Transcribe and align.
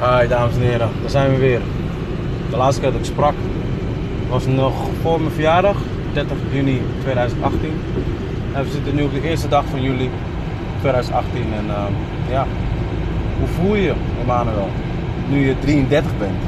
Hi 0.00 0.28
dames 0.28 0.54
en 0.54 0.60
heren, 0.60 0.88
daar 1.00 1.10
zijn 1.10 1.30
we 1.30 1.38
weer. 1.38 1.60
De 2.50 2.56
laatste 2.56 2.80
keer 2.80 2.90
dat 2.90 3.00
ik 3.00 3.06
sprak 3.06 3.34
was 4.28 4.46
nog 4.46 4.74
voor 5.02 5.20
mijn 5.20 5.32
verjaardag, 5.32 5.76
30 6.12 6.36
juni 6.52 6.82
2018. 7.02 7.72
En 8.52 8.64
we 8.64 8.70
zitten 8.70 8.94
nu 8.94 9.02
op 9.02 9.12
de 9.12 9.22
eerste 9.22 9.48
dag 9.48 9.64
van 9.64 9.82
juli 9.82 10.10
2018 10.78 11.40
en 11.40 11.64
ehm, 11.68 11.92
ja, 12.30 12.46
hoe 13.38 13.48
voel 13.48 13.74
je 13.74 13.82
je, 13.82 13.94
Emmanuel, 14.20 14.68
nu 15.28 15.46
je 15.46 15.58
33 15.58 16.10
bent? 16.18 16.42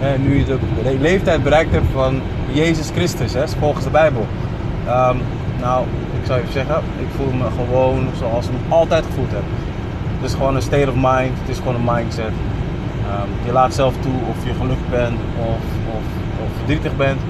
En 0.00 0.22
nu 0.22 0.38
je 0.38 0.44
de 0.44 0.58
leeftijd 1.00 1.42
bereikt 1.42 1.70
hebt 1.70 1.92
van 1.92 2.20
Jezus 2.52 2.90
Christus, 2.90 3.32
hè, 3.32 3.48
volgens 3.48 3.84
de 3.84 3.90
Bijbel. 3.90 4.26
Ehm, 4.86 5.16
nou, 5.60 5.84
ik 6.20 6.26
zou 6.26 6.40
even 6.40 6.52
zeggen, 6.52 6.76
ik 6.98 7.08
voel 7.16 7.32
me 7.32 7.44
gewoon 7.56 8.08
zoals 8.18 8.46
ik 8.46 8.52
me 8.52 8.74
altijd 8.74 9.04
gevoeld 9.04 9.30
heb. 9.30 9.44
Het 10.20 10.30
is 10.30 10.36
gewoon 10.36 10.54
een 10.54 10.62
state 10.62 10.88
of 10.88 10.94
mind, 10.94 11.38
het 11.40 11.48
is 11.48 11.58
gewoon 11.58 11.74
een 11.74 11.94
mindset. 11.94 12.32
Ehm, 13.08 13.46
je 13.46 13.52
laat 13.52 13.74
zelf 13.74 13.94
toe 14.00 14.12
of 14.28 14.44
je 14.44 14.54
gelukkig 14.54 14.90
bent 14.90 15.18
of, 15.38 15.62
of, 15.96 16.02
of 16.44 16.56
verdrietig 16.56 16.96
bent. 16.96 17.20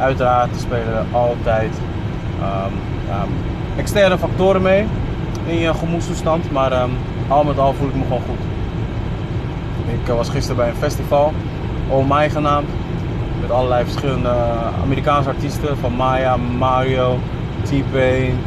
Uiteraard 0.00 0.50
spelen 0.56 1.06
altijd 1.12 1.72
um, 2.40 2.72
externe 3.76 4.18
factoren 4.18 4.62
mee 4.62 4.86
in 5.46 5.58
je 5.58 5.74
gemoedstoestand, 5.74 6.50
maar 6.50 6.72
al 7.28 7.44
met 7.44 7.58
al 7.58 7.72
voel 7.72 7.88
ik 7.88 7.94
me 7.94 8.02
gewoon 8.02 8.22
goed. 8.28 8.38
Ik 9.92 10.12
was 10.12 10.28
gisteren 10.28 10.56
bij 10.56 10.68
een 10.68 10.76
festival, 10.76 11.32
Oh 11.88 12.10
My 12.10 12.30
genaamd, 12.30 12.68
met 13.40 13.50
allerlei 13.50 13.84
verschillende 13.84 14.32
Amerikaanse 14.82 15.28
artiesten, 15.28 15.78
van 15.78 15.92
Maya, 15.92 16.36
Mario, 16.36 17.18
T-Pain, 17.62 18.38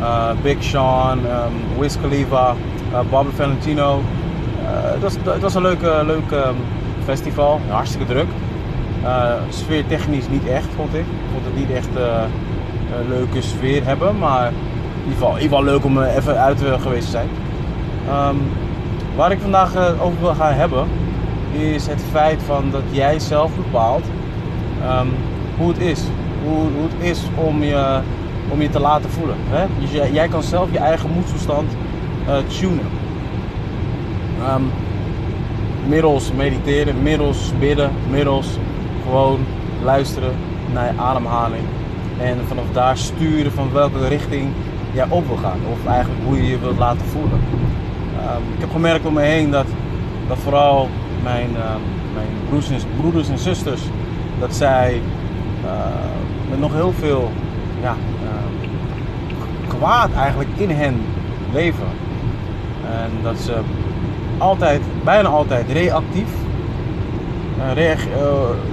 uh, 0.00 0.30
Big 0.42 0.62
Sean, 0.62 1.20
Wiz 1.78 1.96
Khalifa, 1.96 2.54
uh, 2.92 3.00
Bobby 3.10 3.30
Valentino. 3.30 4.00
Het, 4.66 5.02
was, 5.02 5.14
het 5.22 5.42
was 5.42 5.54
een 5.54 5.62
leuke, 5.62 6.02
leuk 6.06 6.30
um, 6.30 6.56
festival, 7.04 7.60
hartstikke 7.68 8.06
druk. 8.06 8.26
Uh, 9.02 9.32
sfeer 9.48 9.86
technisch 9.86 10.28
niet 10.28 10.46
echt, 10.46 10.68
vond 10.76 10.94
ik. 10.94 11.00
Ik 11.00 11.28
vond 11.32 11.44
het 11.44 11.56
niet 11.56 11.70
echt 11.70 11.88
een 12.98 13.08
leuke 13.08 13.42
sfeer 13.42 13.84
hebben, 13.84 14.18
maar 14.18 14.46
in 14.46 15.12
ieder 15.12 15.18
geval, 15.18 15.36
in 15.36 15.64
leuk 15.64 15.84
om 15.84 16.02
even 16.02 16.40
uit 16.40 16.60
geweest 16.80 17.04
te 17.04 17.10
zijn. 17.10 17.28
Um, 18.28 18.38
waar 19.16 19.30
ik 19.30 19.40
vandaag 19.40 19.76
over 20.00 20.20
wil 20.20 20.34
gaan 20.34 20.52
hebben, 20.52 20.88
is 21.52 21.86
het 21.86 22.02
feit 22.10 22.42
van 22.46 22.70
dat 22.70 22.82
jij 22.90 23.18
zelf 23.18 23.56
bepaalt 23.56 24.04
um, 25.00 25.08
hoe 25.58 25.68
het 25.68 25.78
is. 25.78 26.02
Hoe, 26.44 26.58
hoe, 26.58 26.88
het 26.92 27.10
is 27.10 27.22
om 27.34 27.62
je, 27.62 27.98
om 28.48 28.62
je 28.62 28.70
te 28.70 28.80
laten 28.80 29.10
voelen. 29.10 29.36
Hè? 29.48 29.66
Dus 29.80 29.90
jij, 29.90 30.12
jij 30.12 30.28
kan 30.28 30.42
zelf 30.42 30.68
je 30.72 30.78
eigen 30.78 31.10
moedstoestand 31.10 31.72
uh, 32.28 32.36
tunen. 32.58 32.88
Um, 34.40 34.70
middels 35.88 36.32
mediteren, 36.32 37.02
middels 37.02 37.52
bidden, 37.58 37.90
middels 38.10 38.58
gewoon 39.02 39.38
luisteren 39.82 40.34
naar 40.72 40.92
je 40.92 41.00
ademhaling. 41.00 41.64
En 42.18 42.38
vanaf 42.46 42.64
daar 42.72 42.96
sturen 42.96 43.52
van 43.52 43.72
welke 43.72 44.08
richting 44.08 44.48
jij 44.92 45.06
op 45.08 45.26
wil 45.26 45.36
gaan. 45.36 45.58
Of 45.72 45.86
eigenlijk 45.86 46.24
hoe 46.24 46.36
je 46.36 46.50
je 46.50 46.58
wilt 46.58 46.78
laten 46.78 47.06
voelen. 47.06 47.32
Um, 47.32 48.52
ik 48.54 48.60
heb 48.60 48.70
gemerkt 48.70 49.06
om 49.06 49.14
me 49.14 49.20
heen 49.20 49.50
dat, 49.50 49.66
dat 50.28 50.38
vooral 50.38 50.88
mijn, 51.22 51.50
uh, 51.50 51.74
mijn 52.14 52.28
broers, 52.48 52.70
en, 52.70 52.78
broeders 52.96 53.28
en 53.28 53.38
zusters, 53.38 53.82
dat 54.38 54.54
zij 54.54 55.00
uh, 55.64 55.70
met 56.50 56.58
nog 56.58 56.72
heel 56.72 56.92
veel 56.92 57.30
ja, 57.82 57.96
kwaad 59.78 60.12
eigenlijk 60.12 60.50
in 60.56 60.70
hen 60.70 61.00
leven. 61.52 61.86
En 62.90 63.10
dat 63.22 63.38
ze 63.38 63.54
altijd, 64.38 64.80
bijna 65.04 65.28
altijd 65.28 65.70
reactief, 65.70 66.28
reag, 67.74 68.06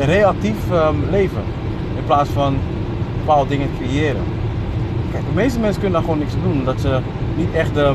reactief 0.00 0.70
um, 0.72 1.04
leven. 1.10 1.42
In 1.96 2.04
plaats 2.06 2.30
van 2.30 2.56
bepaalde 3.18 3.48
dingen 3.48 3.68
creëren. 3.80 4.22
Kijk, 5.12 5.24
de 5.24 5.34
meeste 5.34 5.58
mensen 5.58 5.80
kunnen 5.80 6.00
daar 6.00 6.10
gewoon 6.10 6.18
niks 6.18 6.34
aan 6.34 6.42
doen. 6.42 6.58
Omdat 6.58 6.80
ze 6.80 6.98
niet 7.36 7.52
echt 7.52 7.74
de 7.74 7.92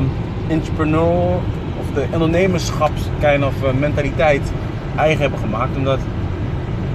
entrepreneur 0.48 1.34
of 1.80 1.94
de 1.94 2.04
ondernemerschaps 2.12 3.02
kind 3.20 3.44
of 3.44 3.54
uh, 3.62 3.72
mentaliteit 3.78 4.52
eigen 4.96 5.20
hebben 5.20 5.38
gemaakt. 5.38 5.76
Omdat 5.76 5.98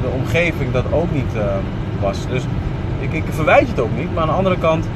de 0.01 0.07
omgeving 0.07 0.71
dat 0.71 0.85
ook 0.91 1.11
niet 1.11 1.31
was. 2.01 2.27
Dus 2.29 2.43
ik, 2.99 3.13
ik 3.13 3.23
verwijt 3.29 3.67
het 3.67 3.79
ook 3.79 3.97
niet. 3.97 4.13
Maar 4.13 4.21
aan 4.21 4.29
de 4.29 4.35
andere 4.35 4.57
kant 4.57 4.87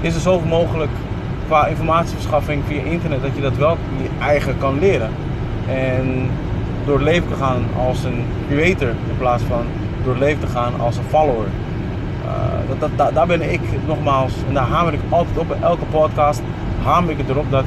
is 0.00 0.14
er 0.14 0.20
zoveel 0.20 0.48
mogelijk 0.48 0.90
qua 1.48 1.66
informatieverschaffing 1.66 2.62
via 2.66 2.82
internet 2.82 3.22
dat 3.22 3.34
je 3.34 3.40
dat 3.40 3.56
wel 3.56 3.76
je 4.02 4.08
eigen 4.20 4.58
kan 4.58 4.78
leren. 4.78 5.10
En 5.68 6.30
door 6.84 6.94
het 6.94 7.04
leven 7.04 7.28
te 7.28 7.34
gaan 7.34 7.62
als 7.86 8.04
een 8.04 8.24
creator 8.48 8.88
in 8.88 9.18
plaats 9.18 9.42
van 9.42 9.62
door 10.04 10.12
het 10.12 10.22
leven 10.22 10.40
te 10.40 10.46
gaan 10.46 10.80
als 10.80 10.96
een 10.96 11.08
follower. 11.08 11.46
Uh, 12.24 12.78
dat, 12.78 12.90
dat, 12.96 13.14
daar 13.14 13.26
ben 13.26 13.52
ik 13.52 13.60
nogmaals, 13.86 14.32
en 14.48 14.54
daar 14.54 14.66
hamer 14.66 14.92
ik 14.92 15.00
altijd 15.08 15.38
op 15.38 15.48
bij 15.48 15.60
elke 15.60 15.84
podcast, 15.84 16.42
hamer 16.82 17.10
ik 17.10 17.18
het 17.18 17.28
erop 17.28 17.50
dat 17.50 17.64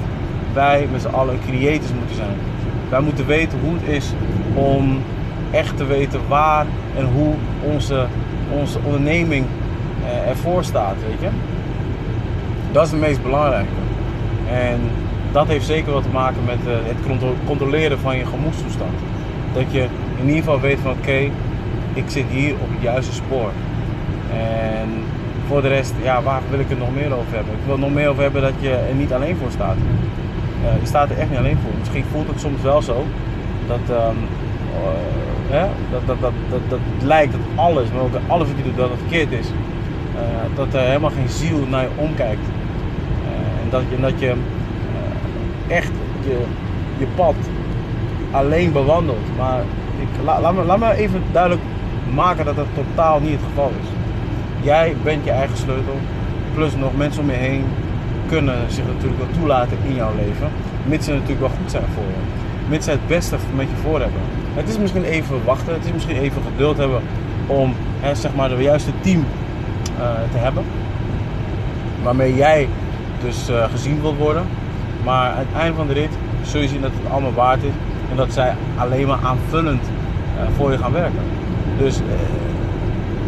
wij 0.53 0.88
met 0.92 1.02
z'n 1.02 1.08
allen 1.08 1.40
creators 1.48 1.92
moeten 1.98 2.16
zijn. 2.16 2.36
Wij 2.90 3.02
moeten 3.02 3.25
weten 3.25 3.59
hoe 3.59 3.74
het 3.74 3.88
is 3.88 4.12
om 4.53 5.02
echt 5.52 5.78
te 5.78 5.86
weten 5.86 6.19
waar 6.28 6.66
en 6.98 7.06
hoe 7.06 7.34
onze, 7.74 8.06
onze 8.59 8.80
onderneming 8.84 9.46
eh, 10.06 10.30
ervoor 10.30 10.63
staat, 10.63 10.96
weet 11.08 11.19
je. 11.19 11.30
Dat 12.72 12.86
is 12.86 12.92
het 12.92 13.00
meest 13.00 13.24
belangrijke. 13.24 13.70
En 14.52 14.80
dat 15.32 15.48
heeft 15.48 15.66
zeker 15.66 15.94
wat 15.94 16.04
te 16.04 16.09
maken 16.09 16.44
met 16.46 16.58
uh, 16.68 16.74
het 16.74 17.28
controleren 17.46 18.00
van 18.00 18.18
je 18.18 18.26
gemoedstoestand. 18.26 18.92
Dat 19.54 19.64
je 19.72 19.88
in 20.20 20.26
ieder 20.26 20.44
geval 20.44 20.59
weet 20.59 20.80
van 20.80 20.92
oké, 20.92 21.30
ik 21.94 22.04
zit 22.08 22.26
hier 22.30 22.54
op 22.54 22.70
het 22.70 22.81
juiste 22.81 23.14
spoor. 23.14 23.50
En 24.34 24.90
voor 25.48 25.62
de 25.62 25.68
rest, 25.68 25.94
ja, 26.04 26.22
waar 26.22 26.42
wil 26.50 26.60
ik 26.60 26.70
het 26.70 26.80
nog 26.80 26.94
meer 26.94 27.14
over 27.14 27.36
hebben? 27.36 27.54
Ik 27.54 27.66
wil 27.66 27.78
nog 27.78 27.94
meer 27.94 28.10
over 28.10 28.24
hebben 28.24 28.42
dat 28.42 28.54
je 28.60 28.70
er 28.70 28.96
niet 28.96 29.14
alleen 29.14 29.36
voor 29.36 29.52
staat. 29.52 29.76
Uh, 29.76 30.81
je 30.81 30.88
staat 30.88 31.10
er 31.10 31.18
echt 31.18 31.30
niet 31.30 31.40
alleen 31.40 31.58
voor. 31.64 31.72
Misschien 31.80 32.06
voelt 32.12 32.28
het 32.28 32.40
soms 32.40 32.62
wel 32.62 32.81
zo 32.81 33.06
dat, 33.68 33.90
um, 33.90 34.18
uh, 35.52 35.64
dat, 35.92 36.02
dat, 36.06 36.22
dat, 36.22 36.34
dat, 36.50 36.62
dat 36.70 36.80
lijkt 37.04 37.31
dat 37.31 37.42
alles, 37.56 37.92
maar 37.92 38.02
ook 38.02 38.16
alles 38.28 38.48
wat 38.48 38.58
je 38.58 38.64
doet, 38.64 38.78
dat 38.78 38.90
het 38.90 39.00
verkeerd 39.00 39.31
is. 39.31 39.48
Dat 40.56 40.74
er 40.74 40.80
helemaal 40.80 41.10
geen 41.10 41.30
ziel 41.30 41.66
naar 41.70 41.81
je 41.81 41.90
omkijkt. 41.96 42.46
Dat 43.72 43.82
je, 43.90 44.00
dat 44.00 44.20
je 44.20 44.34
echt 45.68 45.92
je, 46.24 46.40
je 46.98 47.06
pad 47.16 47.36
alleen 48.32 48.72
bewandelt. 48.72 49.38
Maar 49.38 49.59
ik, 50.00 50.24
la, 50.26 50.42
laat, 50.42 50.54
me, 50.54 50.64
laat 50.64 50.80
me 50.80 50.94
even 50.94 51.24
duidelijk 51.32 51.62
maken 52.14 52.46
dat 52.46 52.56
dat 52.56 52.66
totaal 52.74 53.20
niet 53.20 53.31
het 53.31 53.42
geval 53.50 53.72
is. 53.81 53.88
Jij 54.66 54.96
bent 55.04 55.24
je 55.24 55.31
eigen 55.31 55.58
sleutel, 55.58 55.98
plus 56.54 56.76
nog 56.76 56.96
mensen 56.98 57.22
om 57.22 57.30
je 57.30 57.36
heen 57.36 57.64
kunnen 58.28 58.58
zich 58.68 58.86
natuurlijk 58.86 59.22
wel 59.22 59.31
toelaten 59.40 59.78
in 59.88 59.96
jouw 59.96 60.12
leven. 60.16 60.50
Mits 60.86 61.06
ze 61.06 61.12
natuurlijk 61.12 61.40
wel 61.40 61.50
goed 61.50 61.72
zijn 61.72 61.84
voor 61.94 62.04
je. 62.04 62.22
Mits 62.70 62.86
ze 62.86 62.92
het 62.92 63.08
beste 63.08 63.36
met 63.56 63.68
je 63.70 63.76
voor 63.76 64.00
hebben. 64.00 64.22
Het 64.54 64.70
is 64.70 64.78
misschien 64.78 65.04
even 65.04 65.46
wachten, 65.46 65.74
het 65.74 65.86
is 65.86 65.92
misschien 65.92 66.18
even 66.18 66.42
geduld 66.52 66.78
hebben 66.78 67.02
om 67.48 67.74
hè, 68.00 68.16
zeg 68.16 68.36
maar 68.36 68.50
de 68.50 68.56
juiste 68.56 68.92
team 69.02 69.26
uh, 70.00 70.06
te 70.31 70.38
hebben. 70.38 70.64
Waarmee 72.04 72.36
jij 72.36 72.68
dus 73.24 73.50
uh, 73.50 73.64
gezien 73.72 74.02
wilt 74.02 74.18
worden. 74.18 74.44
Maar 75.04 75.32
aan 75.32 75.38
het 75.38 75.62
einde 75.62 75.78
van 75.78 75.88
de 75.88 75.94
rit 75.94 76.18
zul 76.42 76.62
je 76.62 76.68
zien 76.68 76.82
dat 76.82 76.92
het 76.94 77.12
allemaal 77.12 77.34
waard 77.34 77.64
is. 77.64 77.74
En 78.12 78.18
dat 78.18 78.34
zij 78.34 78.54
alleen 78.78 79.08
maar 79.08 79.20
aanvullend 79.24 79.82
uh, 79.84 80.42
voor 80.56 80.72
je 80.72 80.78
gaan 80.78 80.92
werken. 80.92 81.20
Dus 81.78 82.00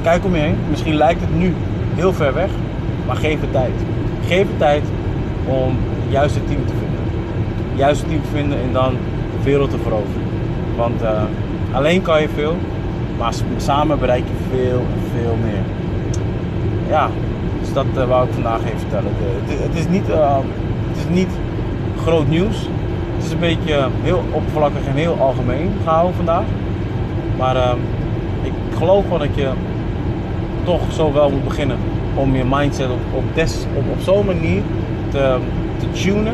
kijk 0.01 0.25
om 0.25 0.35
je 0.35 0.41
heen. 0.41 0.57
Misschien 0.69 0.95
lijkt 0.95 1.21
het 1.21 1.37
nu 1.37 1.53
heel 1.95 2.13
ver 2.13 2.33
weg. 2.33 2.49
Maar 3.07 3.15
geef 3.15 3.41
het 3.41 3.51
tijd. 3.51 3.73
Geef 4.27 4.47
het 4.47 4.57
tijd 4.57 4.83
om 5.45 5.77
het 6.01 6.11
juiste 6.11 6.43
team 6.43 6.65
te 6.65 6.73
vinden. 6.79 7.03
Het 7.69 7.79
juiste 7.79 8.05
team 8.05 8.21
te 8.21 8.29
vinden 8.33 8.57
en 8.61 8.73
dan 8.73 8.91
de 9.37 9.43
wereld 9.43 9.69
te 9.69 9.77
veroveren. 9.77 10.21
Want 10.75 11.01
alleen 11.71 12.01
kan 12.01 12.21
je 12.21 12.29
veel, 12.29 12.55
maar 13.17 13.33
samen 13.57 13.99
bereik 13.99 14.23
je 14.27 14.57
veel 14.57 14.85
veel 15.13 15.37
meer. 15.43 15.63
Ja, 16.89 17.09
dat 17.73 17.85
uh, 17.97 18.07
wou 18.07 18.27
ik 18.27 18.33
vandaag 18.33 18.59
even 18.65 18.79
vertellen. 18.79 19.11
Het, 19.45 19.75
is 19.75 19.87
niet, 19.87 20.09
uh, 20.09 20.37
het 20.87 20.97
is 20.97 21.15
niet 21.15 21.29
groot 22.03 22.27
nieuws. 22.27 22.67
Het 23.15 23.25
is 23.25 23.31
een 23.31 23.39
beetje 23.39 23.87
heel 24.01 24.23
oppervlakkig 24.31 24.85
en 24.87 24.95
heel 24.95 25.17
algemeen 25.19 25.71
gehouden 25.83 26.15
vandaag. 26.15 26.43
Maar 27.37 27.55
ehm, 27.55 27.77
ik 28.41 28.53
geloof 28.77 29.03
gewoon 29.03 29.19
dat 29.19 29.35
je 29.35 29.49
toch 30.63 30.81
zo 30.91 31.13
wel 31.13 31.29
moet 31.29 31.43
beginnen 31.43 31.77
om 32.13 32.35
je 32.35 32.43
mindset 32.49 32.89
op, 32.89 32.99
op, 33.13 33.23
des, 33.33 33.65
op, 33.75 33.83
op 33.91 34.01
zo'n 34.01 34.25
manier 34.25 34.61
te, 35.09 35.37
te 35.79 35.91
tunen 35.91 36.33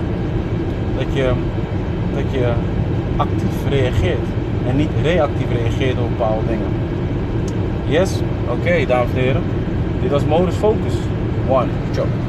dat 0.98 1.14
je, 1.14 1.32
dat 2.14 2.24
je 2.32 2.52
actief 3.16 3.70
reageert 3.70 4.28
en 4.68 4.76
niet 4.76 4.90
reactief 5.04 5.48
reageert 5.52 5.98
op 6.00 6.10
bepaalde 6.10 6.46
dingen. 6.48 6.68
Yes? 7.86 8.20
Oké, 8.50 8.86
dames 8.86 9.12
en 9.12 9.22
heren. 9.22 9.44
Dit 10.02 10.12
was 10.12 10.26
Modus 10.26 10.56
Focus. 10.56 10.94
One, 11.50 11.72
jump. 11.96 12.29